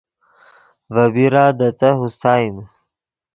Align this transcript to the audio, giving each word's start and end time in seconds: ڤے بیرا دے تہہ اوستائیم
ڤے 0.93 1.03
بیرا 1.13 1.45
دے 1.57 1.69
تہہ 1.79 1.99
اوستائیم 2.01 2.55